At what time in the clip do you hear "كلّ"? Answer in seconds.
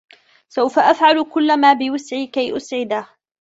1.23-1.57